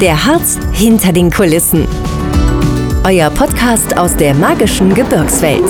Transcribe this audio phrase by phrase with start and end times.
[0.00, 1.86] Der Harz hinter den Kulissen.
[3.04, 5.62] Euer Podcast aus der magischen Gebirgswelt.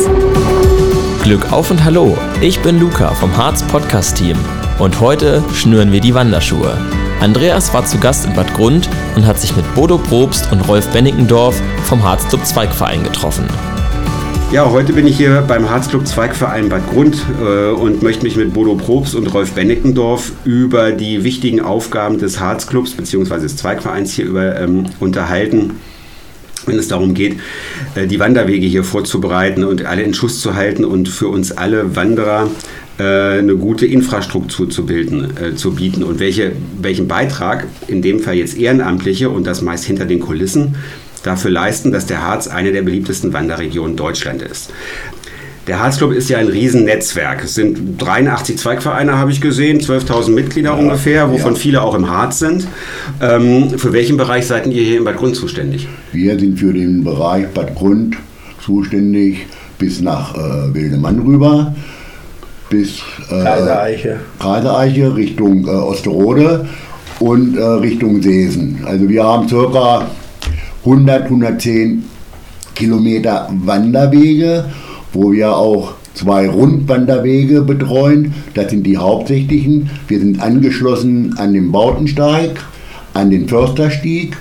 [1.24, 4.38] Glück auf und hallo, ich bin Luca vom Harz Podcast Team
[4.78, 6.78] und heute schnüren wir die Wanderschuhe.
[7.20, 10.86] Andreas war zu Gast in Bad Grund und hat sich mit Bodo Probst und Rolf
[10.92, 13.48] Bennickendorf vom Harzclub Zweigverein getroffen.
[14.52, 18.52] Ja, heute bin ich hier beim Harzclub Zweigverein Bad Grund äh, und möchte mich mit
[18.52, 23.42] Bodo Probst und Rolf Bennickendorf über die wichtigen Aufgaben des Harzclubs bzw.
[23.42, 25.74] des Zweigvereins hier über, ähm, unterhalten
[26.66, 27.38] wenn es darum geht,
[27.94, 31.94] äh, die Wanderwege hier vorzubereiten und alle in Schuss zu halten und für uns alle
[31.94, 32.50] Wanderer
[32.98, 38.18] äh, eine gute Infrastruktur zu, bilden, äh, zu bieten und welche, welchen Beitrag, in dem
[38.18, 40.74] Fall jetzt Ehrenamtliche und das meist hinter den Kulissen,
[41.22, 44.72] dafür leisten, dass der Harz eine der beliebtesten Wanderregionen Deutschland ist.
[45.66, 47.44] Der Harzclub ist ja ein Riesennetzwerk.
[47.44, 51.58] Es sind 83 Zweigvereine, habe ich gesehen, 12.000 Mitglieder ja, ungefähr, wovon ja.
[51.58, 52.66] viele auch im Harz sind.
[53.20, 55.86] Ähm, für welchen Bereich seid ihr hier in Bad Grund zuständig?
[56.12, 58.16] Wir sind für den Bereich Bad Grund
[58.64, 59.46] zuständig
[59.78, 61.74] bis nach äh, Wildemann rüber,
[62.68, 62.98] bis
[63.30, 64.20] äh, Kreiseeiche.
[64.38, 66.68] Kreiseeiche Richtung äh, Osterode
[67.20, 68.80] und äh, Richtung Seesen.
[68.84, 70.06] Also wir haben circa
[70.84, 72.04] 100, 110
[72.74, 74.64] Kilometer Wanderwege,
[75.12, 78.34] wo wir auch zwei Rundwanderwege betreuen.
[78.54, 79.90] Das sind die hauptsächlichen.
[80.08, 82.62] Wir sind angeschlossen an den Bautensteig,
[83.14, 84.36] an den Försterstieg.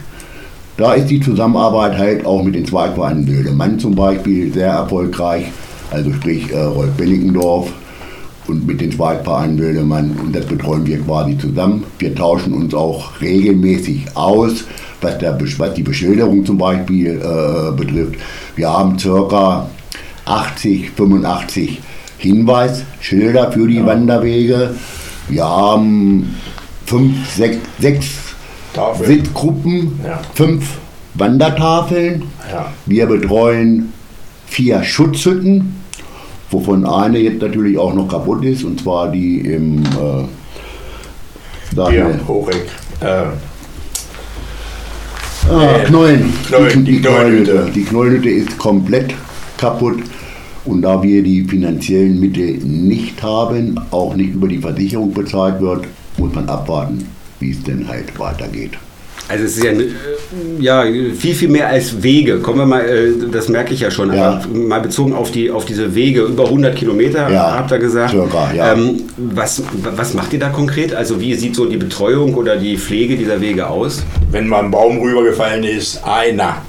[0.78, 5.46] Da ist die Zusammenarbeit halt auch mit den Zweigvereinen Wildemann zum Beispiel sehr erfolgreich.
[5.92, 7.74] Also sprich äh, Rolf Bellingendorf
[8.50, 10.18] und mit den Zweigvereinen Wildemann.
[10.20, 11.84] Und das betreuen wir quasi zusammen.
[12.00, 14.66] Wir tauschen uns auch regelmäßig aus
[15.02, 18.16] was, der, was die Beschilderung zum Beispiel äh, betrifft.
[18.56, 19.70] Wir haben ca.
[20.26, 21.82] 80, 85
[22.18, 23.86] Hinweisschilder für die ja.
[23.86, 24.76] Wanderwege.
[25.30, 26.36] Wir haben
[26.86, 28.10] fünf, sechs, sechs
[29.04, 30.22] Sitzgruppen, ja.
[30.34, 30.78] fünf
[31.16, 32.24] Wandertafeln.
[32.52, 32.72] Ja.
[32.86, 33.94] Wir betreuen
[34.48, 35.76] vier Schutzhütten,
[36.52, 40.26] wovon eine jetzt natürlich auch noch kaputt ist, und zwar die im äh,
[41.76, 42.68] ja, Hochreck.
[43.02, 43.26] Äh,
[45.50, 46.32] Ah, Knollen.
[46.48, 46.86] Knollen.
[46.86, 47.72] Die, die, Knollhütte.
[47.74, 49.16] Die Knollhütte ist komplett
[49.58, 50.00] kaputt.
[50.66, 55.86] Und da wir die finanziellen Mittel nicht haben, auch nicht über die Versicherung bezahlt wird,
[56.18, 57.08] muss man abwarten,
[57.40, 58.78] wie es denn halt weitergeht.
[59.30, 59.72] Also es ist ja,
[60.60, 60.84] ja
[61.16, 62.40] viel, viel mehr als Wege.
[62.40, 64.42] Kommen wir mal, äh, das merke ich ja schon, ja.
[64.42, 67.54] aber mal bezogen auf, die, auf diese Wege, über 100 Kilometer, ja.
[67.54, 68.10] habt ihr gesagt.
[68.10, 68.74] Circa, ja.
[68.74, 70.96] Ähm, was, was macht ihr da konkret?
[70.96, 74.04] Also wie sieht so die Betreuung oder die Pflege dieser Wege aus?
[74.32, 76.64] Wenn mal ein Baum rübergefallen ist, einer.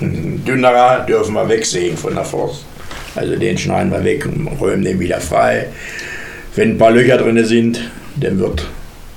[0.00, 2.64] Ein dünnerer dürfen wir wegsehen von der Forst.
[3.14, 5.66] Also den schneiden wir weg und räumen den wieder frei.
[6.56, 8.66] Wenn ein paar Löcher drin sind, dann wird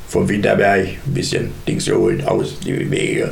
[0.07, 3.31] vom Winterberg ein bisschen Dings geholt, aus die Wege.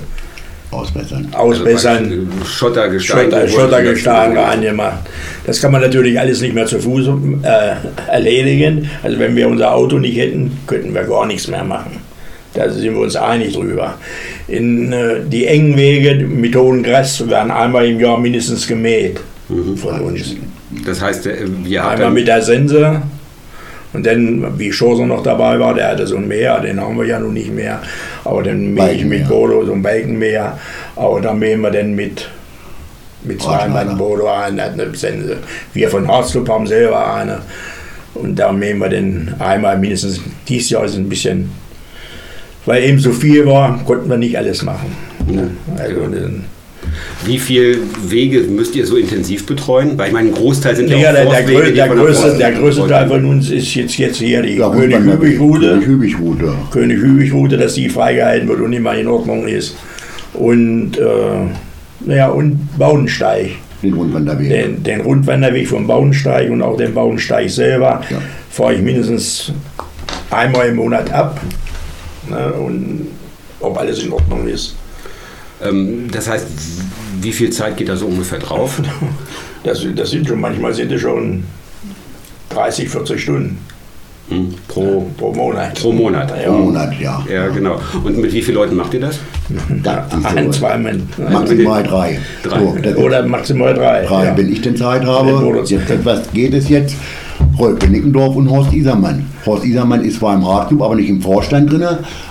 [0.73, 1.27] Ausbessern.
[1.33, 2.27] Ausbessern.
[2.31, 3.31] Also Schottergestein.
[3.31, 5.01] Schotter, Schottergestein angemacht.
[5.45, 7.09] Das kann man natürlich alles nicht mehr zu Fuß
[7.43, 7.75] äh,
[8.11, 8.89] erledigen.
[9.03, 12.01] Also wenn wir unser Auto nicht hätten, könnten wir gar nichts mehr machen.
[12.53, 13.95] Da sind wir uns einig drüber.
[14.47, 19.19] In äh, die engen Wege mit hohem Gras werden einmal im Jahr mindestens gemäht
[19.49, 19.77] mhm.
[19.77, 20.35] von uns.
[20.85, 23.01] Das heißt, äh, wir haben einmal mit der Sense
[23.93, 27.05] und dann, wie Schoser noch dabei war, der hatte so ein Meer, den haben wir
[27.05, 27.79] ja noch nicht mehr.
[28.23, 30.57] Aber dann mähe ich mit Bodo so ein Balkenmeer.
[30.95, 32.27] Aber dann mähen wir dann mit,
[33.23, 35.37] mit zwei Mann Bodo ein, eine Sense.
[35.73, 37.41] Wir von Harzclub haben selber eine.
[38.15, 41.51] Und da mähen wir dann einmal mindestens, dieses Jahr ist ein bisschen,
[42.65, 44.95] weil eben so viel war, konnten wir nicht alles machen.
[45.27, 45.51] Ne?
[45.77, 46.45] Also, dann,
[47.25, 47.77] wie viele
[48.07, 49.97] Wege müsst ihr so intensiv betreuen?
[49.97, 52.87] Weil ich meine, ein Großteil sind ja, ja der, der, grö der, größte, der größte
[52.87, 55.69] Teil von uns ist jetzt, jetzt hier die ja, König-Hübig-Route.
[55.69, 56.53] König-Hübig-Route.
[56.71, 59.75] König-Hübig-Route, dass die freigehalten wird und immer in Ordnung ist.
[60.33, 61.05] Und, äh,
[62.05, 63.51] naja, und Bauensteig.
[63.81, 64.49] Den Rundwanderweg.
[64.49, 68.17] Den, den, Rundwanderweg vom Bauensteig und auch den Bauensteig selber ja.
[68.49, 69.51] fahre ich mindestens
[70.29, 71.39] einmal im Monat ab.
[72.29, 73.07] Ne, und
[73.59, 74.75] ob alles in Ordnung ist.
[75.67, 76.47] Ähm, das heißt,
[77.21, 78.81] wie viel Zeit geht da so ungefähr drauf?
[79.63, 81.45] Das, das sind schon, manchmal sind es schon
[82.49, 83.57] 30, 40 Stunden.
[84.27, 85.79] Hm, pro, pro Monat.
[85.79, 86.31] Pro Monat.
[86.31, 86.49] Ja.
[86.51, 87.25] Pro Monat, ja.
[87.31, 87.79] Ja, genau.
[88.03, 89.19] Und mit wie vielen Leuten macht ihr das?
[89.83, 91.07] Da, Ein, zwei Mann.
[91.31, 92.19] Maximal drei.
[92.43, 92.59] drei.
[92.93, 94.03] So, Oder maximal drei.
[94.05, 94.25] drei.
[94.25, 94.37] Ja.
[94.37, 96.95] Wenn ich denn Zeit habe, jetzt, was geht es jetzt?
[97.57, 99.25] Rolf Nickendorf und Horst Isermann.
[99.45, 101.85] Horst Isermann ist zwar im Ratclub, aber nicht im Vorstand drin,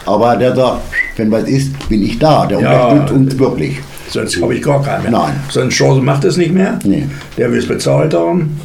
[0.07, 0.81] aber der sagt,
[1.17, 2.47] wenn was ist, bin ich da.
[2.47, 3.79] Der ja, unterstützt uns wirklich.
[4.09, 5.13] Sonst habe ich gar keinen mehr.
[5.13, 5.41] Nein.
[5.51, 6.79] Sonst Chance macht es nicht mehr.
[6.85, 7.07] Nee.
[7.37, 8.61] Der will es bezahlt haben.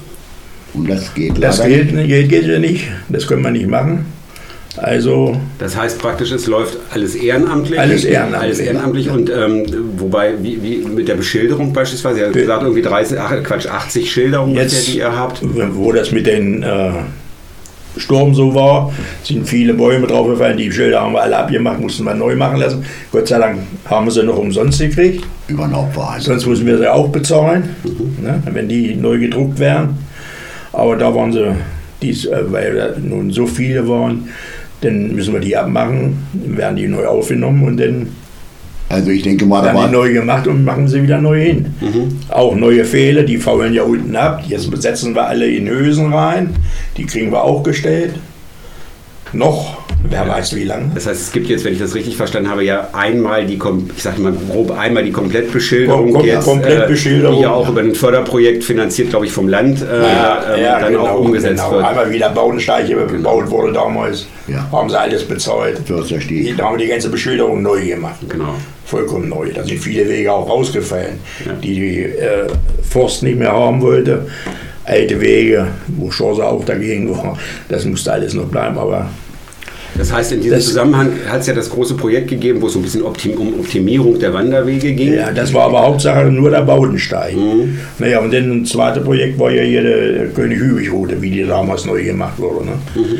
[0.73, 2.87] Und das geht Das geht, geht, geht ja nicht.
[3.09, 4.05] Das können wir nicht machen.
[4.77, 5.39] Also.
[5.57, 7.79] Das heißt praktisch, es läuft alles ehrenamtlich.
[7.79, 8.41] Alles ehrenamtlich.
[8.41, 9.09] Alles ehrenamtlich.
[9.09, 9.65] Und ähm,
[9.97, 14.11] wobei, wie, wie mit der Beschilderung beispielsweise, ihr habt gesagt, irgendwie 30, ach, Quatsch, 80
[14.11, 15.41] Schilderungen, Jetzt, die ihr habt.
[15.41, 16.91] Wo das mit den äh,
[17.99, 18.91] Sturm so war,
[19.23, 20.57] sind viele Bäume draufgefallen.
[20.57, 22.85] Die Schilder haben wir alle abgemacht, mussten wir neu machen lassen.
[23.11, 25.25] Gott sei Dank haben wir sie noch umsonst gekriegt.
[25.47, 26.21] Über Hauptverein.
[26.21, 28.23] Sonst müssen wir sie auch bezahlen, mhm.
[28.23, 29.97] ne, wenn die neu gedruckt wären.
[30.73, 31.55] Aber da waren sie,
[32.01, 34.29] dies, äh, weil nun so viele waren,
[34.81, 38.07] dann müssen wir die abmachen, werden die neu aufgenommen und dann
[38.89, 41.65] also ich denke mal, da die neu gemacht und machen sie wieder neu hin.
[41.81, 42.19] Mhm.
[42.29, 44.43] Auch neue Fehler, die faulen ja unten ab.
[44.47, 46.51] Jetzt setzen wir alle in Hülsen rein,
[46.95, 48.13] die kriegen wir auch gestellt.
[49.33, 50.91] Noch Wer weiß wie lange.
[50.93, 53.59] Das heißt, es gibt jetzt, wenn ich das richtig verstanden habe, ja einmal die,
[53.95, 57.81] ich sag mal grob, einmal die Komplettbeschilderung, Kom jetzt, Komplettbeschilderung äh, die ja auch über
[57.81, 61.63] ein Förderprojekt finanziert, glaube ich, vom Land äh, ja, äh, ja, dann genau, auch umgesetzt
[61.63, 61.71] genau.
[61.71, 61.85] wird.
[61.85, 63.07] Einmal wieder Baudensteige genau.
[63.07, 64.65] gebaut wurde damals, ja.
[64.71, 65.81] haben sie alles bezahlt.
[65.87, 68.19] Die, da haben wir die ganze Beschilderung neu gemacht.
[68.29, 68.55] Genau.
[68.85, 69.51] Vollkommen neu.
[69.53, 71.53] Da sind viele Wege auch rausgefallen, ja.
[71.53, 72.47] die die äh,
[72.87, 74.27] Forst nicht mehr haben wollte.
[74.87, 77.37] Alte Wege, wo Chance auch dagegen war,
[77.67, 79.09] das musste alles noch bleiben, aber
[79.97, 82.75] das heißt, in diesem das Zusammenhang hat es ja das große Projekt gegeben, wo es
[82.75, 85.13] ein bisschen Optim um Optimierung der Wanderwege ging.
[85.13, 87.35] Ja, das war aber Hauptsache nur der Baudensteig.
[87.35, 87.79] Mhm.
[87.97, 92.03] Naja, und dann das zweite Projekt war ja hier die König-Hübig-Route, wie die damals neu
[92.03, 92.65] gemacht wurde.
[92.65, 92.71] Ne?
[92.95, 93.17] Mhm.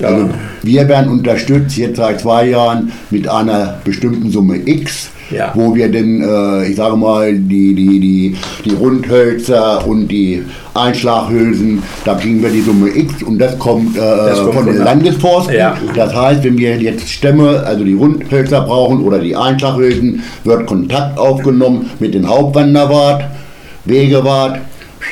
[0.00, 0.08] Ja.
[0.08, 0.30] Also
[0.62, 5.52] wir werden unterstützt jetzt seit zwei Jahren mit einer bestimmten Summe X ja.
[5.54, 10.44] wo wir denn, äh, ich sage mal, die, die, die, die Rundhölzer und die
[10.74, 14.78] Einschlaghülsen, da kriegen wir die Summe X und das kommt, äh, das kommt von den
[14.78, 15.56] Landesforsten.
[15.56, 15.76] Ja.
[15.94, 21.18] Das heißt, wenn wir jetzt Stämme, also die Rundhölzer brauchen oder die Einschlaghülsen, wird Kontakt
[21.18, 23.24] aufgenommen mit dem Hauptwanderwart,
[23.84, 24.60] Wegewart.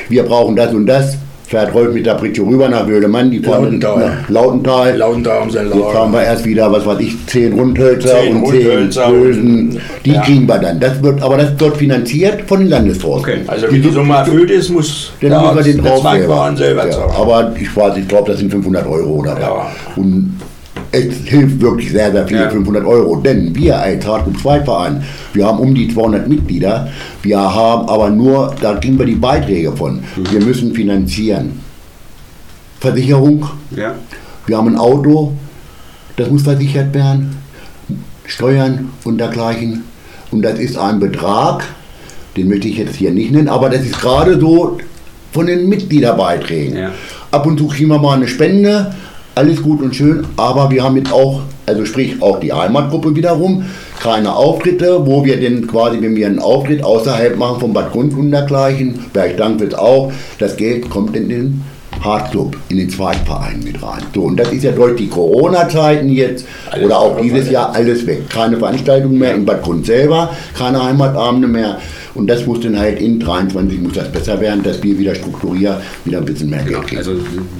[0.09, 3.79] Wir brauchen das und das fährt Rolf mit der Britsche rüber nach Wöhlemann, die fahren
[3.79, 4.25] Lautental.
[4.29, 4.97] Lautental.
[4.97, 8.35] Lautental haben sie ein Jetzt haben wir erst wieder, was weiß ich, zehn Rundhölzer zehn
[8.35, 9.81] und Rundhölzer zehn Bösen.
[10.03, 10.21] Die ja.
[10.21, 10.79] kriegen wir dann.
[10.79, 13.33] Das wird, aber das wird finanziert von den Landesforsten.
[13.33, 13.43] Okay.
[13.47, 16.01] Also wie die Summe erfüllt ist, muss dann wir den drauf
[16.55, 16.97] selber ja.
[17.17, 19.71] Aber ich weiß, ich glaube, das sind 500 Euro oder ja.
[19.95, 20.39] Und
[20.95, 22.49] es hilft wirklich sehr, sehr viel, ja.
[22.49, 23.17] 500 Euro.
[23.17, 25.03] Denn wir als Hartmut 2 Verein,
[25.33, 26.89] wir haben um die 200 Mitglieder,
[27.21, 29.95] wir haben aber nur, da kriegen wir die Beiträge von.
[29.95, 30.31] Mhm.
[30.31, 31.59] Wir müssen finanzieren.
[32.79, 33.45] Versicherung.
[33.75, 33.95] Ja.
[34.47, 35.33] Wir haben ein Auto,
[36.17, 37.35] das muss versichert werden,
[38.25, 39.83] Steuern und dergleichen.
[40.31, 41.63] Und das ist ein Betrag,
[42.37, 44.77] den möchte ich jetzt hier nicht nennen, aber das ist gerade so
[45.31, 46.77] von den Mitgliederbeiträgen.
[46.77, 46.91] Ja.
[47.31, 48.93] Ab und zu kriegen wir mal eine Spende,
[49.35, 53.65] alles gut und schön, aber wir haben jetzt auch, also sprich auch die Heimatgruppe wiederum,
[53.99, 58.17] keine Auftritte, wo wir denn quasi, wenn wir einen Auftritt außerhalb machen von Bad Grund
[58.17, 61.63] und dergleichen, Bergdank wird auch, das Geld kommt in den
[62.01, 64.03] Hardclub in den Zweitverein mit rein.
[64.13, 68.05] So, und das ist ja durch die Corona-Zeiten jetzt alles oder auch dieses Jahr alles
[68.05, 68.29] weg.
[68.29, 71.79] Keine Veranstaltungen mehr in Bad Grund selber, keine Heimatabende mehr.
[72.15, 75.77] Und das muss dann halt in 23 muss das besser werden, dass wir wieder strukturieren,
[76.05, 76.97] wieder ein bisschen mehr Geld kriegen.
[76.97, 77.11] Also,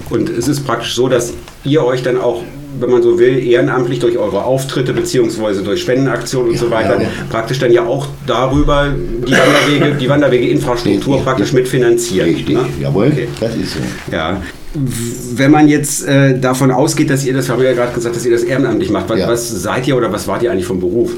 [0.10, 2.42] und es ist praktisch so, dass ihr euch dann auch
[2.80, 5.64] wenn man so will, ehrenamtlich durch eure Auftritte bzw.
[5.64, 7.08] durch Spendenaktionen und ja, so weiter, ja.
[7.30, 12.30] praktisch dann ja auch darüber die Wanderwege, die Wanderwege-Infrastruktur praktisch mitfinanzieren.
[12.30, 12.66] Richtig, ne?
[12.82, 13.28] jawohl, okay.
[13.40, 13.80] das ist so.
[14.12, 14.42] Ja.
[14.74, 18.26] Wenn man jetzt äh, davon ausgeht, dass ihr das, haben wir ja gerade gesagt, dass
[18.26, 19.28] ihr das ehrenamtlich macht, was, ja.
[19.28, 21.14] was seid ihr oder was wart ihr eigentlich vom Beruf?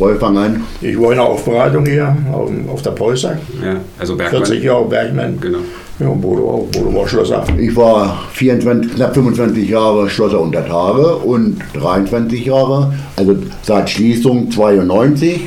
[0.00, 0.64] Wolfgang an.
[0.80, 3.38] Ich war in der Aufbereitung hier auf, auf der Polsack.
[3.62, 4.44] Ja, also Bergmann.
[4.46, 5.38] 40 Jahre Bergmann.
[5.40, 5.58] Genau.
[6.00, 6.66] Ja, Bodo auch.
[6.72, 7.44] Bodo war Schlosser.
[7.58, 14.50] Ich war 24, knapp 25 Jahre Schlosser unter Tage und 23 Jahre, also seit Schließung
[14.50, 15.42] 92,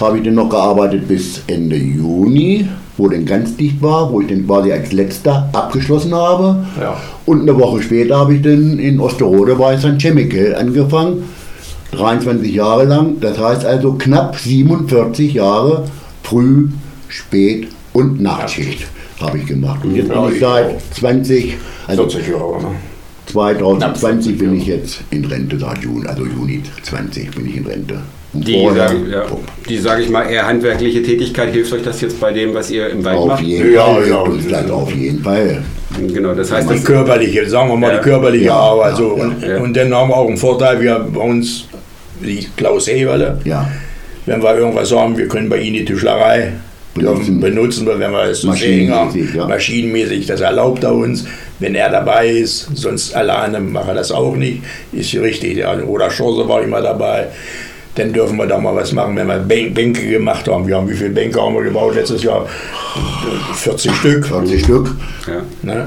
[0.00, 4.28] habe ich dann noch gearbeitet bis Ende Juni, wo dann ganz dicht war, wo ich
[4.28, 6.64] dann quasi als letzter abgeschlossen habe.
[6.80, 6.96] Ja.
[7.26, 9.98] Und eine Woche später habe ich dann in Osterode bei St.
[9.98, 11.24] Chemical angefangen,
[11.92, 13.20] 23 Jahre lang.
[13.20, 15.84] Das heißt also knapp 47 Jahre
[16.22, 16.68] Früh,
[17.08, 18.86] Spät und Nachtschicht
[19.20, 19.84] habe ich gemacht.
[19.84, 22.68] Und jetzt ja, bin ich seit 20, also 40 Jahre, ne?
[23.26, 28.00] 2020 bin ich jetzt in Rente, seit Juni, also Juni 20 bin ich in Rente.
[28.32, 29.22] die, sage ja,
[29.68, 32.88] die sage ich mal, eher handwerkliche Tätigkeit, hilft euch das jetzt bei dem, was ihr
[32.88, 33.42] im Wald auf macht?
[33.42, 34.72] Jeden ja, Fall, ja, ja.
[34.72, 35.62] auf jeden Fall.
[35.96, 38.96] Genau, das heißt, die das körperliche, sagen wir mal, ja, die körperliche ja, Arbeit.
[38.96, 39.08] So.
[39.08, 41.66] Und, und, dann haben wir auch einen Vorteil, wir bei uns,
[42.20, 43.68] die Klaus Heberle, ja.
[44.26, 46.52] wenn wir irgendwas haben, wir können bei Ihnen die Tischlerei
[46.94, 49.46] benutzen, benutzen wir, wenn wir es so sehen haben, ja.
[49.46, 51.24] maschinenmäßig, das erlaubt er uns,
[51.58, 56.48] wenn er dabei ist, sonst alleine macht er das auch nicht, ist richtig, oder Chance
[56.48, 57.28] war immer dabei,
[57.98, 60.66] dann dürfen wir da mal was machen, wenn wir Bänke gemacht haben.
[60.68, 62.46] Wir haben wie viele Bänke haben wir gebaut letztes Jahr?
[63.54, 64.26] 40 Stück.
[64.26, 64.94] 40 Stück.
[65.26, 65.42] Ja.
[65.62, 65.86] Ne?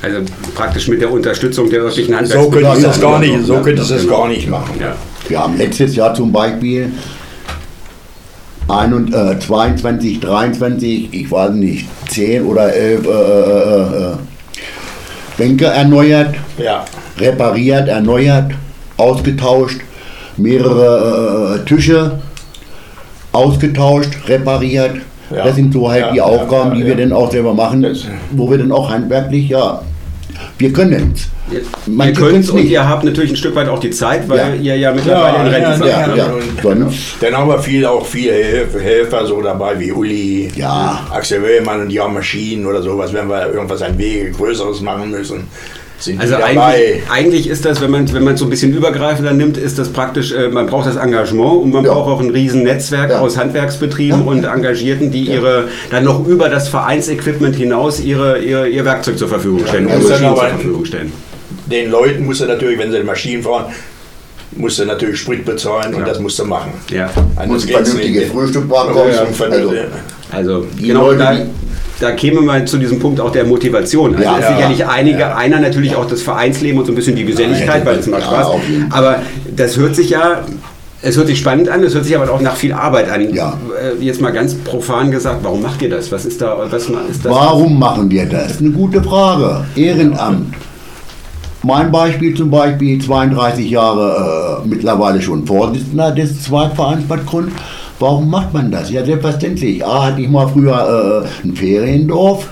[0.00, 0.20] Also
[0.54, 2.44] praktisch mit der Unterstützung der örtlichen Handwerker.
[2.44, 4.74] So könnte es gar nicht, so könnte es gar nicht machen.
[4.80, 4.96] Ja.
[5.28, 6.92] Wir haben letztes Jahr zum Beispiel
[8.68, 14.16] 21, äh, 22, 23, ich weiß nicht, 10 oder 11 äh, äh, äh,
[15.36, 16.84] Bänke erneuert, ja.
[17.18, 18.52] repariert, erneuert,
[18.96, 19.80] ausgetauscht,
[20.36, 22.18] mehrere äh, Tische
[23.32, 24.96] ausgetauscht, repariert.
[25.30, 25.44] Ja.
[25.44, 27.86] Das sind so halt ja, die Aufgaben, die wir dann auch selber machen,
[28.32, 29.80] wo wir dann auch handwerklich, ja,
[30.62, 31.28] wir können es.
[31.86, 34.54] Man ihr könnt und ihr habt natürlich ein Stück weit auch die Zeit, weil ja.
[34.54, 36.16] ihr ja mittlerweile ja, in Rente seid.
[36.16, 36.90] Ja, ja,
[37.20, 41.06] Dann haben wir viel, auch viele Helfer so dabei, wie Uli, ja.
[41.10, 45.10] Axel Wöllmann und die haben Maschinen oder sowas, wenn wir irgendwas ein Wege Größeres machen
[45.10, 45.48] müssen
[46.02, 49.56] sind also eigentlich, eigentlich, ist das, wenn man wenn man so ein bisschen übergreifender nimmt,
[49.56, 51.92] ist das praktisch, äh, man braucht das Engagement und man ja.
[51.92, 53.20] braucht auch ein riesen Netzwerk ja.
[53.20, 54.26] aus Handwerksbetrieben ja.
[54.26, 59.28] und Engagierten, die ihre dann noch über das Vereinsequipment hinaus ihre, ihre ihr Werkzeug zur
[59.28, 61.12] Verfügung stellen, ja, Maschinen zur Verfügung stellen.
[61.66, 63.66] Den Leuten muss er natürlich, wenn sie die Maschinen fahren,
[64.56, 66.72] musst du natürlich Sprit bezahlen und das musst du machen.
[66.90, 67.10] Ja.
[67.46, 68.96] Muss vernünftige Frühstück machen.
[68.96, 69.72] Also,
[70.32, 71.36] also genau, Leute, da,
[72.00, 74.14] da käme man zu diesem Punkt auch der Motivation.
[74.14, 75.36] Also ja, ist sicherlich ja, einige, ja.
[75.36, 78.48] einer natürlich auch das Vereinsleben und so ein bisschen die Geselligkeit, weil es macht Spaß.
[78.90, 79.22] Aber
[79.54, 80.44] das hört sich ja
[81.04, 83.34] es hört sich spannend an, es hört sich aber auch nach viel Arbeit an.
[83.34, 83.58] Ja.
[84.00, 86.12] Äh, jetzt mal ganz profan gesagt, warum macht ihr das?
[86.12, 86.56] Was ist da?
[86.70, 87.32] Was ist das?
[87.32, 88.60] Warum machen wir das?
[88.60, 89.64] Eine gute Frage.
[89.74, 90.54] Ehrenamt.
[91.64, 97.52] Mein Beispiel zum Beispiel, 32 Jahre äh, mittlerweile schon Vorsitzender des Zweitvereins Bad Grund.
[97.98, 98.90] Warum macht man das?
[98.90, 99.84] Ja, selbstverständlich.
[99.84, 102.48] A, hatte ich mal früher äh, ein Feriendorf.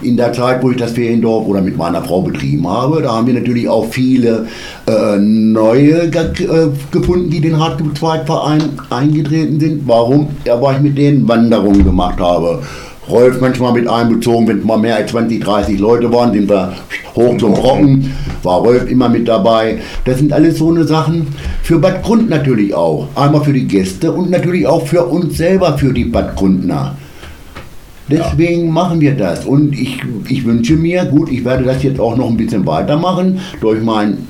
[0.00, 3.28] In der Zeit, wo ich das Feriendorf oder mit meiner Frau betrieben habe, da haben
[3.28, 4.46] wir natürlich auch viele
[4.88, 9.86] äh, neue äh, gefunden, die den Hartmut-Zweitverein eingetreten sind.
[9.86, 10.28] Warum?
[10.44, 12.62] Ja, weil ich mit denen Wanderungen gemacht habe.
[13.08, 16.72] Rolf manchmal mit einbezogen, wenn es mal mehr als 20, 30 Leute waren, sind wir
[17.16, 19.78] hoch zum Brocken, war Rolf immer mit dabei.
[20.04, 21.26] Das sind alles so eine Sachen
[21.62, 23.08] für Bad Grund natürlich auch.
[23.14, 26.96] Einmal für die Gäste und natürlich auch für uns selber, für die Bad Grundner.
[28.08, 28.70] Deswegen ja.
[28.70, 29.46] machen wir das.
[29.46, 33.40] Und ich, ich wünsche mir, gut, ich werde das jetzt auch noch ein bisschen weitermachen,
[33.60, 34.28] durch meinen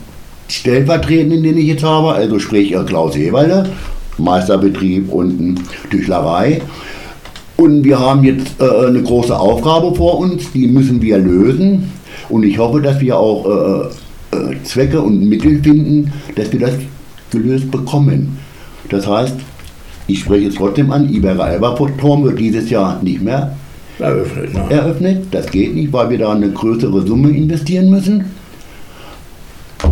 [0.49, 3.71] Stellvertretenden, den ich jetzt habe, also sprich äh, Klaus Eberle,
[4.19, 5.61] Meisterbetrieb und
[5.91, 6.61] Tüchlerei.
[7.63, 11.93] Und wir haben jetzt äh, eine große Aufgabe vor uns, die müssen wir lösen.
[12.29, 16.73] Und ich hoffe, dass wir auch äh, äh, Zwecke und Mittel finden, dass wir das
[17.31, 18.37] gelöst bekommen.
[18.89, 19.37] Das heißt,
[20.09, 23.57] ich spreche es trotzdem an, Ibera Elberturm wird dieses Jahr nicht mehr
[24.01, 24.65] eröffnet, ne?
[24.69, 25.27] eröffnet.
[25.31, 28.25] Das geht nicht, weil wir da eine größere Summe investieren müssen.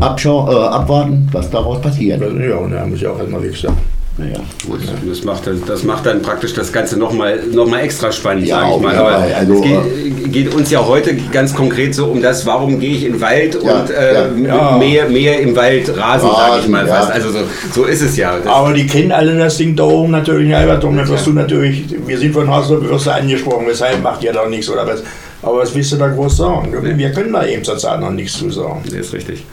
[0.01, 2.21] Abschau, äh, abwarten, was daraus passiert.
[2.21, 3.79] Ja, und da muss ich auch erstmal nichts sagen.
[4.21, 8.13] Naja, gut, das macht, dann, das macht dann praktisch das Ganze nochmal noch mal extra
[8.13, 8.97] spannend, ja, sage ich mal.
[8.97, 12.97] Aber also, es geht, geht, uns ja heute ganz konkret so um das, warum gehe
[12.97, 14.77] ich in den Wald ja, und äh, ja.
[14.77, 17.11] Mehr, mehr im Wald rasen, sage ich mal fast.
[17.11, 17.39] Also so,
[17.73, 18.37] so ist es ja.
[18.37, 21.33] Das Aber die kennen alle das Ding da oben natürlich, Albert, und dann wirst du
[21.33, 25.03] natürlich, wir sind von Haus wirst du angesprochen, weshalb macht ihr da nichts oder was.
[25.41, 26.75] Aber was willst du da groß sagen?
[26.99, 28.83] Wir können da eben zur Zeit noch nichts zu sagen.
[28.85, 29.47] Das ist richtig.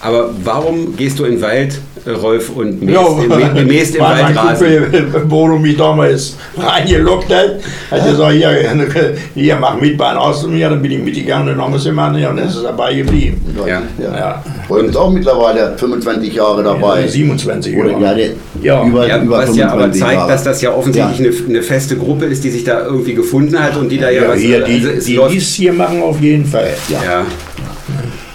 [0.00, 4.02] Aber warum gehst du in den Wald, äh, Rolf, und mähst, ja, im, mähst im
[4.02, 5.28] Wald Rasen?
[5.28, 7.60] Bodo mich damals reingelockt hat,
[7.90, 8.50] hat gesagt, hier,
[9.34, 11.86] hier mach mit bei aus mir, dann bin ich mitgegangen und dann haben wir es
[11.86, 13.40] immer und dann ist es dabei geblieben.
[13.66, 13.66] Ja.
[13.66, 13.82] Ja.
[13.98, 14.44] Ja.
[14.68, 17.02] Rolf ist auch mittlerweile 25 Jahre dabei.
[17.02, 18.16] Ja, 27 Oder, ja,
[18.62, 18.86] ja.
[18.86, 20.30] Über, ja, über was ja aber zeigt, Jahre.
[20.30, 21.26] dass das ja offensichtlich ja.
[21.26, 24.28] Eine, eine, feste Gruppe ist, die sich da irgendwie gefunden hat und die da ja,
[24.28, 24.38] was...
[24.38, 26.74] Hier, die, also die, die es hier machen auf jeden Fall.
[26.90, 27.24] ja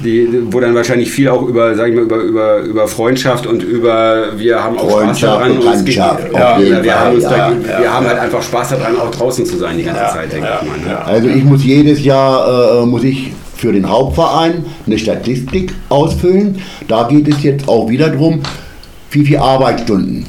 [0.03, 3.63] die, wo dann wahrscheinlich viel auch über, sag ich mal, über, über, über Freundschaft und
[3.63, 5.57] über wir haben auch Spaß daran.
[5.59, 8.97] Uns geht, ja, wir, haben, uns ja, da, ja, wir haben halt einfach Spaß daran,
[8.97, 10.93] auch draußen zu sein die ganze Zeit, denke ich mal.
[10.93, 11.05] Ne?
[11.05, 16.61] Also ich muss jedes Jahr äh, muss ich für den Hauptverein eine Statistik ausfüllen.
[16.87, 18.41] Da geht es jetzt auch wieder darum,
[19.11, 20.25] wie viele Arbeitsstunden,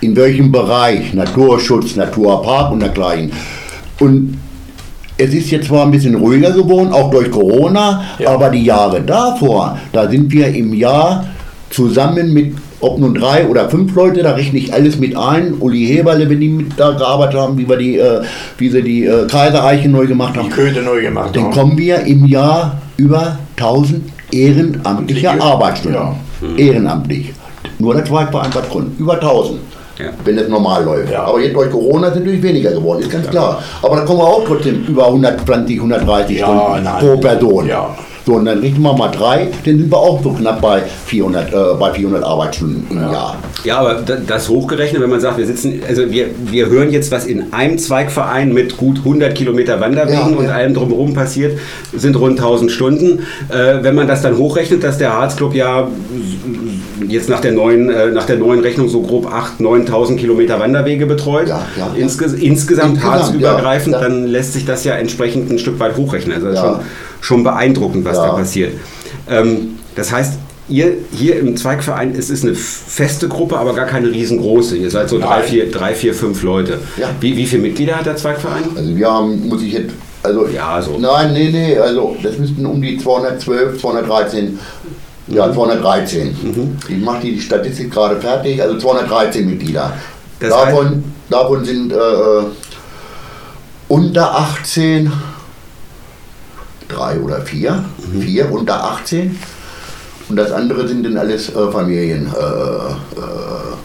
[0.00, 3.30] in welchem Bereich, Naturschutz, Naturpark und dergleichen.
[4.00, 4.38] Und
[5.18, 8.30] es ist jetzt zwar ein bisschen ruhiger geworden, auch durch Corona, ja.
[8.30, 11.26] aber die Jahre davor, da sind wir im Jahr
[11.70, 15.54] zusammen mit, ob nun drei oder fünf Leute, da rechne ich alles mit ein.
[15.60, 18.22] Uli Heberle, wenn die mit da gearbeitet haben, wie, wir die, äh,
[18.58, 20.48] wie sie die äh, Kaisereiche neu gemacht haben.
[20.48, 24.02] Die Köte neu gemacht Dann kommen wir im Jahr über 1000
[24.32, 26.00] ehrenamtliche Arbeitsstunden.
[26.00, 26.16] Ja.
[26.56, 27.32] Ehrenamtlich.
[27.78, 28.98] Nur der Zweigverein Bad Grund.
[28.98, 29.60] Über 1000
[29.98, 30.06] ja.
[30.24, 31.12] wenn es normal läuft.
[31.12, 31.24] Ja.
[31.24, 33.62] Aber jetzt durch Corona ist es natürlich weniger geworden, ist ganz klar.
[33.82, 36.98] Aber da kommen wir auch trotzdem über 120, 130 Stunden nein.
[37.00, 37.68] pro Person.
[38.24, 41.52] So, und dann richten wir mal drei, dann sind wir auch so knapp bei 400,
[41.52, 43.12] äh, bei 400 Arbeitsstunden im ja.
[43.12, 43.36] Jahr.
[43.64, 47.26] Ja, aber das hochgerechnet, wenn man sagt, wir sitzen, also wir, wir hören jetzt, was
[47.26, 51.58] in einem Zweigverein mit gut 100 Kilometer Wanderwegen ja, und allem drumherum passiert,
[51.92, 53.20] sind rund 1000 Stunden.
[53.48, 55.88] Äh, wenn man das dann hochrechnet, dass der Harzclub ja
[57.08, 61.06] jetzt nach der neuen, äh, nach der neuen Rechnung so grob 8.000, 9.000 Kilometer Wanderwege
[61.06, 65.96] betreut, ja, Insges insgesamt, insgesamt harzübergreifend, dann lässt sich das ja entsprechend ein Stück weit
[65.96, 66.44] hochrechnen.
[66.44, 66.80] Also schon,
[67.22, 68.74] schon beeindruckend, was da passiert.
[69.30, 70.34] Ähm, das heißt,
[70.68, 74.76] ihr hier im Zweigverein, es ist eine feste Gruppe, aber gar keine riesengroße.
[74.76, 76.80] Ihr seid so drei vier, drei, vier, fünf Leute.
[76.96, 77.10] Ja.
[77.20, 78.64] Wie, wie viele Mitglieder hat der Zweigverein?
[78.76, 80.98] Also wir haben, muss ich jetzt, also ja, so.
[80.98, 84.58] Nein, nee, nee, also das müssten um die 212, 213
[85.28, 86.36] ja, 213.
[86.42, 86.76] Mhm.
[86.88, 89.92] Ich mache die Statistik gerade fertig, also 213 Mitglieder.
[90.40, 92.44] Das davon, davon sind äh, äh
[93.88, 95.12] unter 18
[96.92, 98.20] drei oder vier, mhm.
[98.20, 99.38] vier unter 18
[100.32, 102.30] und das andere sind dann alles äh, Familienmitglieder,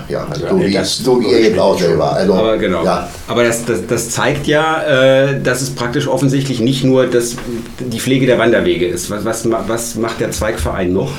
[0.08, 0.26] ja.
[0.26, 2.14] Also, so, wie, so wie ihr jetzt auch selber.
[2.14, 2.82] Also, aber genau.
[2.82, 3.10] Ja.
[3.28, 7.36] Aber das, das, das zeigt ja, äh, dass es praktisch offensichtlich nicht nur das,
[7.78, 9.10] die Pflege der Wanderwege ist.
[9.10, 11.10] Was, was, was macht der Zweigverein noch?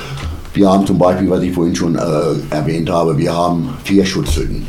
[0.54, 2.00] Wir haben zum Beispiel, was ich vorhin schon äh,
[2.50, 4.66] erwähnt habe, wir haben vier Schutzhütten.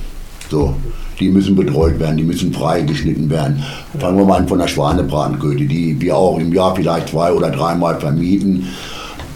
[0.52, 0.76] So,
[1.20, 3.64] die müssen betreut werden, die müssen freigeschnitten werden.
[4.00, 7.50] Fangen wir mal an von der Schwanebratenköte, die wir auch im Jahr vielleicht zwei oder
[7.50, 8.68] dreimal vermieten.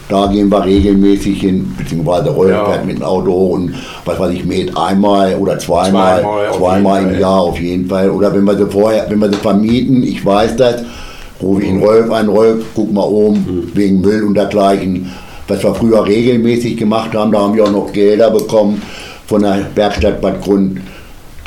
[0.08, 2.64] Da gehen wir regelmäßig hin, beziehungsweise Rolf ja.
[2.64, 7.02] fährt mit dem Auto hoch und was weiß ich, mäht einmal oder zweimal, zweimal, zweimal
[7.04, 8.10] im Jahr auf jeden Fall.
[8.10, 10.82] Oder wenn wir sie vorher, wenn wir sie vermieten, ich weiß das,
[11.40, 13.70] rufe ich einen Rolf an, Rolf, guck mal oben, mhm.
[13.74, 15.12] wegen Müll und dergleichen.
[15.46, 18.82] Was wir früher regelmäßig gemacht haben, da haben wir auch noch Gelder bekommen
[19.26, 20.80] von der Werkstatt Bad Grund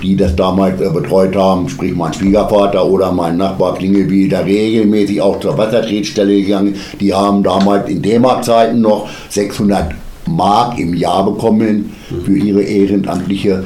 [0.04, 5.22] die das damals äh, betreut haben, sprich mein Schwiegervater oder mein Nachbar Klingelby, da regelmäßig
[5.22, 6.76] auch zur Wassertretstelle gegangen.
[7.00, 9.96] Die haben damals in D-Mark-Zeiten noch 600
[10.28, 13.64] Mark im Jahr bekommen für ihre ehrenamtliche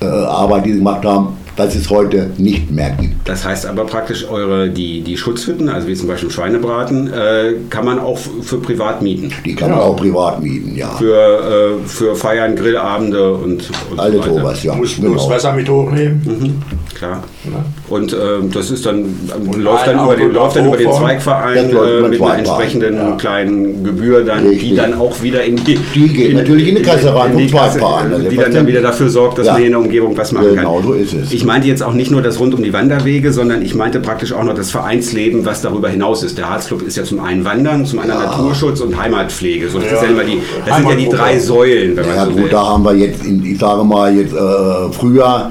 [0.00, 3.28] äh, Arbeit, die sie gemacht haben was es heute nicht mehr gibt.
[3.28, 7.84] Das heißt aber praktisch, eure, die, die Schutzhütten, also wie zum Beispiel Schweinebraten, äh, kann
[7.84, 9.32] man auch für privat mieten?
[9.44, 9.76] Die kann ja.
[9.76, 10.88] man auch privat mieten, ja.
[10.96, 14.74] Für, äh, für Feiern, Grillabende und, und Alles so sowas, ja.
[14.74, 15.10] Muss, genau.
[15.10, 16.22] muss Wasser mit hochnehmen.
[16.24, 16.73] Mhm.
[16.94, 17.24] Klar.
[17.44, 17.64] Ja.
[17.88, 18.16] Und äh,
[18.52, 19.04] das ist dann,
[19.46, 23.16] und läuft dann, über den, läuft dann über den Zweigverein äh, mit einer entsprechenden ja.
[23.16, 25.78] kleinen Gebühr, dann, die dann auch wieder in die...
[25.94, 28.12] Die geht in, natürlich in die Kasse rein, vom Zweigverein.
[28.12, 30.54] Also die dann, dann wieder dafür sorgt, dass man hier in der Umgebung was machen
[30.54, 30.82] genau, kann.
[30.82, 31.32] Genau so ist es.
[31.32, 34.32] Ich meinte jetzt auch nicht nur das rund um die Wanderwege, sondern ich meinte praktisch
[34.32, 36.38] auch noch das Vereinsleben, was darüber hinaus ist.
[36.38, 38.30] Der Harzclub ist ja zum einen Wandern, zum anderen ja.
[38.30, 39.68] Naturschutz und Heimatpflege.
[39.68, 42.30] So, das, ja, ja die, das sind ja die drei Säulen, wenn man ja, so
[42.30, 42.48] gut, will.
[42.50, 45.50] da haben wir jetzt, ich sage mal, jetzt äh, früher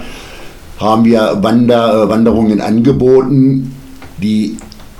[0.84, 3.74] haben wir Wander, äh, Wanderungen angeboten,
[4.22, 4.58] die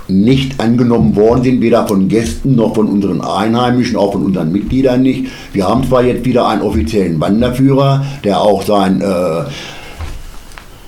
[0.08, 5.02] nicht angenommen worden sind, weder von Gästen noch von unseren Einheimischen, auch von unseren Mitgliedern
[5.02, 5.26] nicht.
[5.52, 9.44] Wir haben zwar jetzt wieder einen offiziellen Wanderführer, der auch sein äh,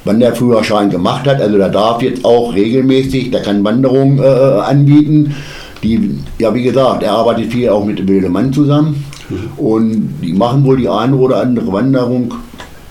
[0.04, 1.40] Wanderführerschein gemacht hat.
[1.40, 5.34] Also der darf jetzt auch regelmäßig, der kann Wanderungen äh, anbieten.
[5.82, 9.04] Die, ja, wie gesagt, er arbeitet viel auch mit Wildemann zusammen.
[9.28, 9.36] Mhm.
[9.56, 12.34] Und die machen wohl die eine oder andere Wanderung.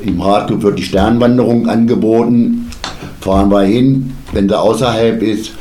[0.05, 2.69] Im Hardclub wird die Sternwanderung angeboten.
[3.21, 5.51] Fahren wir hin, wenn sie außerhalb ist.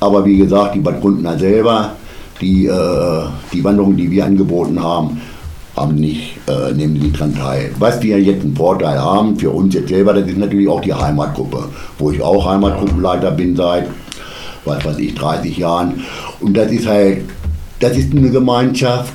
[0.00, 1.92] Aber wie gesagt, die Bad Grundner selber,
[2.40, 5.20] die, äh, die Wanderung, die wir angeboten haben,
[5.76, 7.70] haben nicht, äh, nehmen die dran teil.
[7.78, 10.94] Was wir jetzt einen Vorteil haben für uns jetzt selber, das ist natürlich auch die
[10.94, 13.86] Heimatgruppe, wo ich auch Heimatgruppenleiter bin seit,
[14.64, 16.02] was weiß ich, 30 Jahren.
[16.40, 17.22] Und das ist halt,
[17.78, 19.14] das ist eine Gemeinschaft,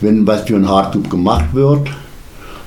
[0.00, 1.88] wenn was für ein Hartclub gemacht wird.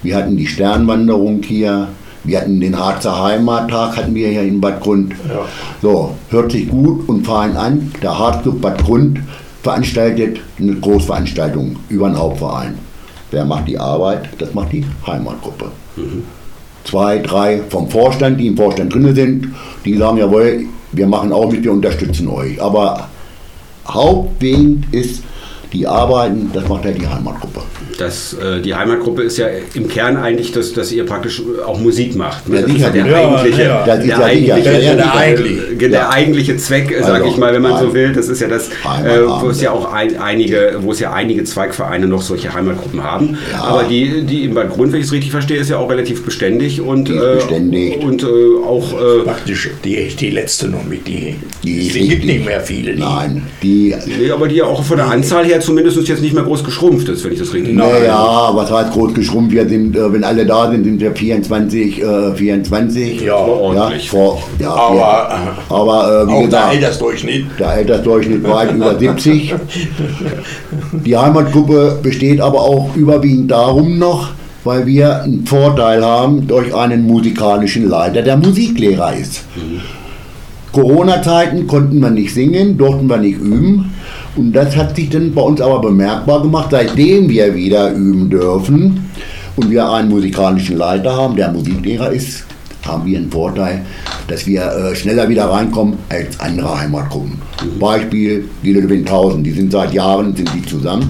[0.03, 1.87] Wir hatten die Sternwanderung hier,
[2.23, 5.13] wir hatten den Harzer Heimattag, hatten wir hier in Bad Grund.
[5.27, 5.45] Ja.
[5.81, 7.91] So, hört sich gut und fahren an.
[8.01, 9.19] Der Hartclub Bad Grund
[9.63, 12.75] veranstaltet eine Großveranstaltung über einen Hauptverein.
[13.31, 14.29] Wer macht die Arbeit?
[14.37, 15.71] Das macht die Heimatgruppe.
[15.95, 16.23] Mhm.
[16.83, 19.47] Zwei, drei vom Vorstand, die im Vorstand drin sind,
[19.83, 22.61] die sagen, jawohl, wir machen auch mit, wir unterstützen euch.
[22.61, 23.07] Aber
[23.87, 25.23] Hauptweg ist
[25.73, 27.61] die arbeiten, das macht ja die Heimatgruppe.
[27.97, 32.15] Das, äh, die Heimatgruppe ist ja im Kern eigentlich, dass, dass ihr praktisch auch Musik
[32.15, 32.49] macht.
[32.49, 32.61] Ne?
[32.61, 37.61] Das ist ja der eigentliche, der, eigentliche, der eigentliche Zweck, also, sage ich mal, wenn
[37.61, 38.11] man also, so will.
[38.13, 41.43] Das ist ja das, äh, wo es ja auch ein, einige, wo es ja einige
[41.43, 43.37] Zweigvereine noch solche Heimatgruppen haben.
[43.51, 43.63] Ja.
[43.63, 46.23] Aber die, die im Bad Grund, wenn ich es richtig verstehe, ist ja auch relativ
[46.25, 47.97] beständig und, äh, beständig.
[48.03, 48.25] und äh,
[48.65, 51.35] auch äh, praktisch die, die letzte noch mit die.
[51.63, 52.95] Die, die gibt nicht mehr viele.
[52.95, 53.95] Nein, die.
[54.05, 57.09] Nee, aber die ja auch von der Anzahl her zumindest jetzt nicht mehr groß geschrumpft
[57.09, 59.53] ist, wenn ich das richtig Nein, Naja, was heißt groß geschrumpft?
[59.53, 63.21] Wir sind, äh, wenn alle da sind, sind wir 24, äh, 24.
[63.21, 64.05] Ja, ordentlich.
[64.05, 65.57] Ja, vor, ja, aber ja.
[65.69, 67.45] aber äh, wie gesagt, der Altersdurchschnitt.
[67.59, 69.55] der Altersdurchschnitt weit über 70.
[71.05, 74.29] Die Heimatgruppe besteht aber auch überwiegend darum noch,
[74.63, 79.43] weil wir einen Vorteil haben durch einen musikalischen Leiter, der Musiklehrer ist.
[80.71, 83.94] Corona-Zeiten konnten wir nicht singen, durften wir nicht üben.
[84.35, 89.09] Und das hat sich dann bei uns aber bemerkbar gemacht, seitdem wir wieder üben dürfen
[89.55, 92.45] und wir einen musikalischen Leiter haben, der Musiklehrer ist,
[92.85, 93.81] haben wir einen Vorteil,
[94.27, 97.41] dass wir äh, schneller wieder reinkommen als andere Heimatgruppen.
[97.79, 101.09] Beispiel Gilde Windhausen, die sind seit Jahren sind die zusammen.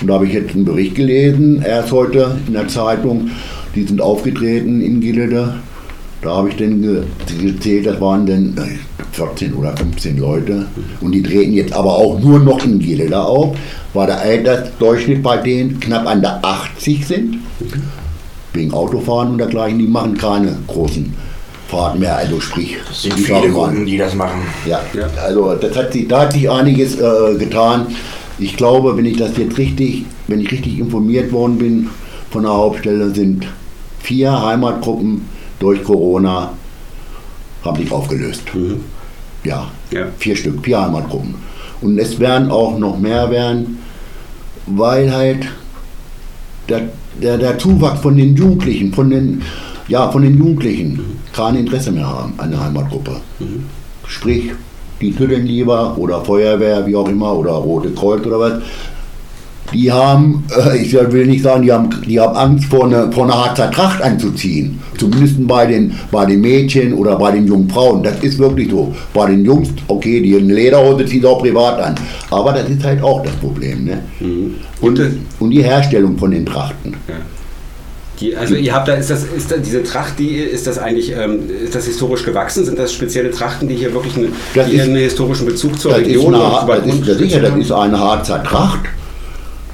[0.00, 3.30] Und da habe ich jetzt einen Bericht gelesen, erst heute in der Zeitung,
[3.74, 5.54] die sind aufgetreten in Gilde.
[6.22, 7.02] Da habe ich dann ge
[7.40, 8.78] gezählt, das waren dann äh,
[9.12, 10.66] 14 oder 15 Leute.
[11.00, 13.56] Und die treten jetzt aber auch nur noch in Gilde auf,
[13.94, 17.38] weil der Altersdurchschnitt bei denen knapp an der 80 sind.
[18.52, 21.14] Wegen Autofahren und dergleichen, die machen keine großen
[21.68, 22.76] Fahrten mehr, also sprich.
[22.90, 24.40] Es sind die viele Gruppen, die das machen.
[24.92, 27.86] ja, also das hat sich, da hat sich einiges äh, getan.
[28.38, 31.90] Ich glaube, wenn ich das jetzt richtig, wenn ich richtig informiert worden bin
[32.30, 33.46] von der Hauptstelle, sind
[34.00, 35.22] vier Heimatgruppen
[35.60, 36.52] durch Corona
[37.64, 38.42] haben sich aufgelöst.
[39.44, 40.06] Ja, Ja.
[40.18, 41.34] vier Stück, vier Heimatgruppen.
[41.80, 43.78] Und es werden auch noch mehr werden,
[44.66, 45.46] weil halt
[46.68, 46.88] der,
[47.22, 49.42] der, der Zuwachs von den Jugendlichen, von den,
[49.88, 53.16] ja, von den Jugendlichen kein Interesse mehr haben an der Heimatgruppe.
[54.06, 54.50] Sprich,
[55.00, 58.52] die tüddeln lieber oder Feuerwehr, wie auch immer, oder Rote Kreuz oder was.
[59.72, 63.24] Die haben, äh, ich will nicht sagen, die haben, die haben Angst vor einer vor
[63.24, 64.80] eine Harzer Tracht anzuziehen.
[64.98, 68.02] Zumindest bei den, bei den Mädchen oder bei den jungen Frauen.
[68.02, 68.92] Das ist wirklich so.
[69.14, 71.94] Bei den Jungs, okay, die eine Lederhose ziehen sie auch privat an.
[72.30, 73.84] Aber das ist halt auch das Problem.
[73.84, 73.98] Ne?
[74.80, 76.94] Und, Gibt es- und die Herstellung von den Trachten.
[78.20, 81.10] Die, also ihr habt da, ist das, ist da diese Tracht, die, ist das eigentlich,
[81.16, 82.66] ähm, ist das historisch gewachsen?
[82.66, 86.34] Sind das spezielle Trachten, die hier wirklich einen, die ist- einen historischen Bezug zur Region
[86.34, 88.80] eine, und das, ist, das, sicher, das ist eine Harzer Tracht.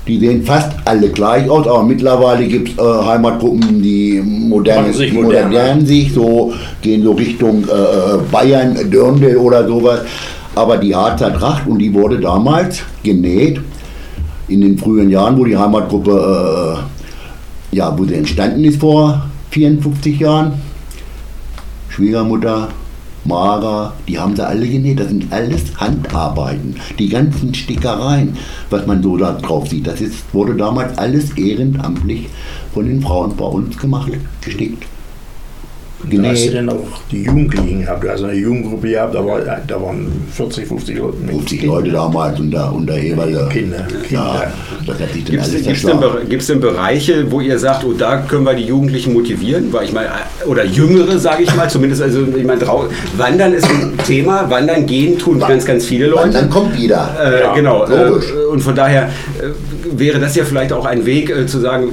[0.06, 5.10] Die sehen fast alle gleich aus, aber mittlerweile gibt es äh, Heimatgruppen, die modern, sich
[5.10, 5.48] die moderner.
[5.48, 10.00] modernieren sich, so, gehen so Richtung äh, Bayern, Dörndl oder sowas.
[10.54, 13.60] Aber die Harzer Tracht, und die wurde damals genäht,
[14.48, 16.78] in den frühen Jahren, wo die Heimatgruppe,
[17.72, 20.52] äh, ja, wo sie entstanden ist vor 54 Jahren,
[21.88, 22.68] Schwiegermutter,
[23.26, 25.00] Mara, die haben sie alle genäht.
[25.00, 26.76] Das sind alles Handarbeiten.
[26.98, 28.36] Die ganzen Stickereien,
[28.70, 32.28] was man so da drauf sieht, das ist, wurde damals alles ehrenamtlich
[32.72, 34.84] von den Frauen bei uns gemacht, gestickt.
[36.04, 36.76] Da hast du denn auch
[37.10, 38.06] die Jugendlichen gehabt.
[38.08, 41.16] Hast eine Jugendgruppe gehabt, da, war, da waren 40, 50 Leute.
[41.18, 41.76] mit 50 Kindern.
[41.78, 43.48] Leute damals unter, unter Eberle.
[43.50, 43.78] Kinder,
[44.10, 44.52] Ja,
[44.86, 45.44] Kinder.
[45.44, 49.14] sich dann Gibt es denn, Bereiche, wo ihr sagt, oh, da können wir die Jugendlichen
[49.14, 49.72] motivieren?
[49.72, 50.08] Weil ich meine,
[50.46, 52.60] oder Jüngere, sage ich mal, zumindest, also ich meine,
[53.16, 56.30] Wandern ist ein Thema, Wandern gehen tun ganz, ganz viele Und Leute.
[56.34, 57.16] dann kommt wieder.
[57.20, 57.86] Äh, Ja, genau.
[57.86, 58.30] logisch.
[58.30, 59.04] Äh, und von daher
[59.40, 61.88] äh, wäre das ja vielleicht auch ein Weg äh, zu sagen,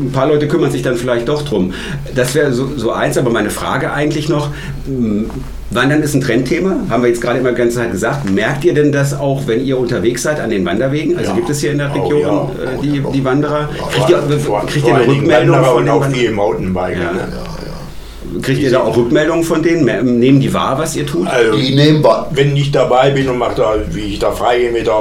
[0.00, 1.72] ein paar Leute kümmern sich dann vielleicht doch drum.
[2.14, 4.50] Das wäre so, so eins, aber meine Frage eigentlich noch,
[4.86, 5.24] mh,
[5.70, 8.30] Wandern ist ein Trendthema, haben wir jetzt gerade immer die ganze Zeit gesagt.
[8.30, 11.16] Merkt ihr denn das auch, wenn ihr unterwegs seid an den Wanderwegen?
[11.18, 11.36] Also Ja.
[11.36, 12.70] gibt es hier in der Oh, Region ja.
[12.70, 13.68] äh, die, die Wanderer?
[13.92, 16.14] Kriegt ihr, vor- kriegt vor ihr eine Rückmeldung Wanderer von und den auch Wanderern?
[16.14, 16.90] viel Mountainbiker.
[16.92, 17.12] Ja.
[17.12, 18.40] Ne?
[18.42, 20.18] Kriegt ihr da auch Rückmeldungen von denen?
[20.18, 21.26] Nehmen die wahr, was ihr tut?
[21.28, 22.26] Also, Die nehmen wir.
[22.30, 24.94] wenn ich dabei bin und mache da, wie ich da frei mit der,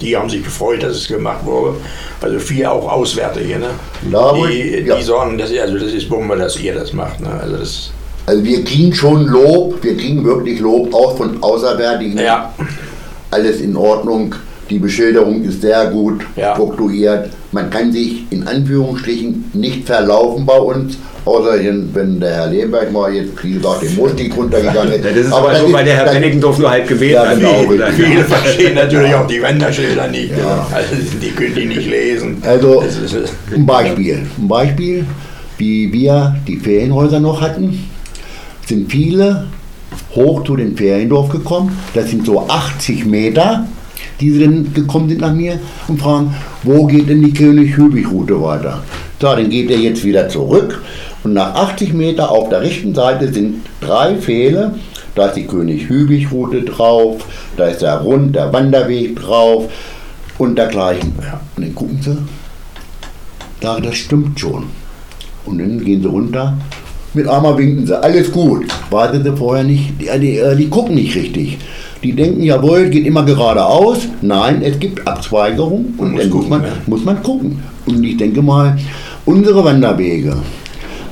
[0.00, 1.76] die haben sich gefreut, dass es gemacht wurde.
[2.20, 3.68] Also viel auch Auswärtige, ne?
[4.10, 4.96] Wo die, ich- ja.
[4.96, 7.20] die sagen, das, also das ist Bombe, dass ihr das macht.
[7.20, 7.28] Ne?
[7.42, 7.90] Also das,
[8.26, 12.18] Also wir kriegen schon Lob, wir kriegen wirklich Lob, auch von Außerwärtigen.
[12.18, 12.52] ja,
[13.30, 14.34] Alles in Ordnung.
[14.68, 16.54] Die Beschilderung ist sehr gut Ja.
[16.54, 17.30] punktuiert.
[17.56, 21.54] Man kann sich in Anführungsstrichen nicht verlaufen bei uns, außer
[21.94, 25.04] wenn der Herr Leberg mal jetzt, wie gesagt, den Mostieg runtergegangen ist.
[25.06, 27.36] Das ist aber, das so, weil der Herr Benniggendorf nur halb gewählt Ja, hat.
[27.38, 27.94] genau, richtig.
[28.06, 30.36] viele verstehen natürlich auch die Wanderschilder nicht.
[30.36, 30.66] Ja.
[30.70, 32.36] Also die können die nicht lesen.
[32.42, 32.84] Also
[33.54, 34.26] ein Beispiel.
[34.38, 35.06] Ein Beispiel,
[35.56, 37.88] wie wir die Ferienhäuser noch hatten,
[38.66, 39.46] sind viele
[40.14, 41.78] hoch zu den Feriendorf gekommen.
[41.94, 43.66] Das sind so 80 Meter,
[44.20, 48.82] die dann gekommen sind nach mir und fragen, wo geht denn die König-Hübig-Route weiter?
[49.20, 50.82] So, dann geht er jetzt wieder zurück
[51.24, 54.74] und nach 80 Meter auf der rechten Seite sind drei Pfähle.
[55.14, 57.24] Da ist die König-Hübig-Route drauf,
[57.56, 59.70] da ist der Rund, der Wanderweg drauf
[60.38, 61.14] und dergleichen.
[61.56, 62.18] Und dann gucken sie,
[63.62, 64.64] sagen, das stimmt schon.
[65.46, 66.58] Und dann gehen sie runter,
[67.14, 68.66] mit einmal winken sie, alles gut.
[68.90, 71.58] Warten sie vorher nicht, die, die, äh, die gucken nicht richtig.
[72.02, 74.06] Die denken, jawohl, geht immer geradeaus.
[74.20, 76.72] Nein, es gibt Abzweigerungen und muss dann gucken, muss, man, ja.
[76.86, 77.62] muss man gucken.
[77.86, 78.76] Und ich denke mal,
[79.24, 80.36] unsere Wanderwege,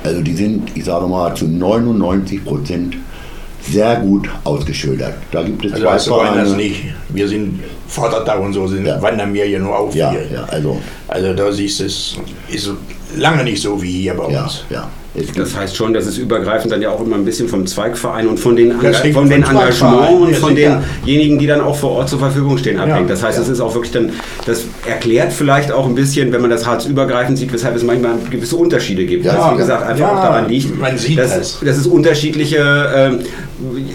[0.03, 2.97] also die sind, ich sage mal, zu 99 Prozent
[3.63, 5.15] sehr gut ausgeschildert.
[5.31, 6.43] Da gibt es also zwei so Vereine.
[6.43, 6.85] Das nicht.
[7.09, 9.01] Wir sind Vatertag und so sind, ja.
[9.01, 10.27] wandern wir hier nur auf ja, hier.
[10.33, 10.81] Ja, also.
[11.09, 12.17] also da siehst du es,
[12.49, 12.71] ist
[13.17, 14.65] lange nicht so wie hier bei uns.
[14.69, 14.89] Ja,
[15.37, 18.41] das heißt schon, dass es übergreifend dann ja auch immer ein bisschen vom Zweigverein und
[18.41, 18.73] von den,
[19.13, 23.09] von den Engagements und von denjenigen, die dann auch vor Ort zur Verfügung stehen, abhängt.
[23.09, 24.11] Das heißt, es ist auch wirklich dann,
[24.45, 28.17] das erklärt vielleicht auch ein bisschen, wenn man das Harz übergreifend sieht, weshalb es manchmal
[28.29, 29.25] gewisse Unterschiede gibt.
[29.25, 30.73] Ja, das, wie gesagt, einfach auch daran liegt,
[31.17, 33.25] dass, dass, es unterschiedliche äh,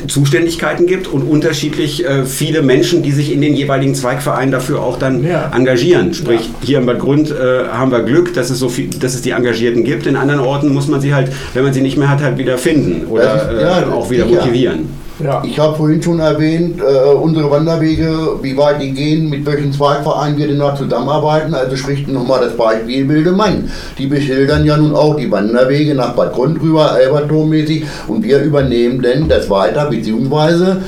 [0.07, 4.97] Zuständigkeiten gibt und unterschiedlich äh, viele Menschen, die sich in den jeweiligen Zweigvereinen dafür auch
[4.97, 5.51] dann ja.
[5.53, 6.13] engagieren.
[6.13, 6.67] Sprich, ja.
[6.67, 9.31] hier in Bad Grund äh, haben wir Glück, dass es, so viel, dass es die
[9.31, 10.05] Engagierten gibt.
[10.05, 12.57] In anderen Orten muss man sie halt, wenn man sie nicht mehr hat, halt wieder
[12.57, 14.89] finden oder ja, äh, auch wieder motivieren.
[15.23, 15.43] Ja.
[15.45, 20.37] Ich habe vorhin schon erwähnt, äh, unsere Wanderwege, wie weit die gehen, mit welchen Zweigvereinen
[20.37, 21.53] wir denn da zusammenarbeiten.
[21.53, 23.69] Also sprich nochmal das Beispiel Wilde Main.
[23.97, 27.83] Die beschildern ja nun auch die Wanderwege nach Bad Grund rüber, Alberturm-mäßig.
[28.07, 30.81] Und wir übernehmen denn das weiter, beziehungsweise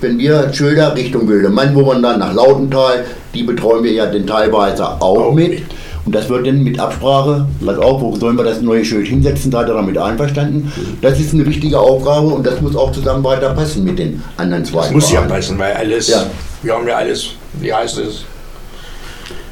[0.00, 4.06] wenn wir Schilder Richtung Wilde Mann, wo man dann nach Lautental, die betreuen wir ja
[4.06, 5.62] den teilweise auch, auch mit.
[6.06, 9.50] Und das wird dann mit Absprache, was auch, wo sollen wir das neue Schild hinsetzen,
[9.50, 10.72] seid ihr damit einverstanden?
[11.02, 14.64] Das ist eine wichtige Aufgabe und das muss auch zusammen weiter passen mit den anderen
[14.64, 14.82] zwei.
[14.82, 16.24] Das muss ja passen, weil alles, ja.
[16.62, 18.24] wir haben ja alles, wie heißt es?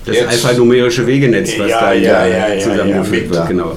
[0.04, 0.28] Das Jetzt.
[0.28, 3.76] alphanumerische Wegenetz, was ja, da ja, ja, zusammengefügt wird, genau.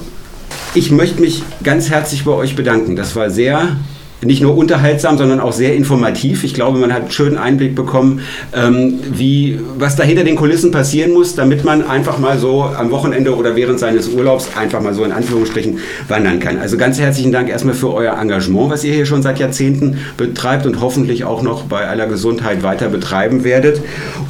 [0.74, 2.94] Ich möchte mich ganz herzlich bei euch bedanken.
[2.94, 3.76] Das war sehr
[4.24, 6.44] nicht nur unterhaltsam, sondern auch sehr informativ.
[6.44, 8.20] Ich glaube, man hat einen schönen Einblick bekommen,
[8.54, 12.90] ähm, wie, was da hinter den Kulissen passieren muss, damit man einfach mal so am
[12.90, 15.78] Wochenende oder während seines Urlaubs einfach mal so in Anführungsstrichen
[16.08, 16.58] wandern kann.
[16.58, 20.66] Also ganz herzlichen Dank erstmal für euer Engagement, was ihr hier schon seit Jahrzehnten betreibt
[20.66, 23.80] und hoffentlich auch noch bei aller Gesundheit weiter betreiben werdet.